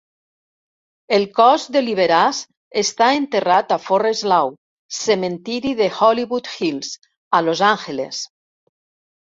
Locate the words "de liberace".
1.75-2.81